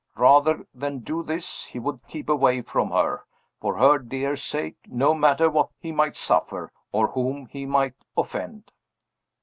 Rather 0.17 0.65
than 0.73 0.97
do 1.01 1.21
this, 1.21 1.65
he 1.65 1.77
would 1.77 1.99
keep 2.07 2.27
away 2.27 2.63
from 2.63 2.89
her, 2.89 3.23
for 3.59 3.77
her 3.77 3.99
dear 3.99 4.35
sake 4.35 4.77
no 4.87 5.13
matter 5.13 5.47
what 5.47 5.69
he 5.79 5.91
might 5.91 6.15
suffer, 6.15 6.71
or 6.91 7.09
whom 7.09 7.45
he 7.45 7.67
might 7.67 7.93
offend. 8.17 8.71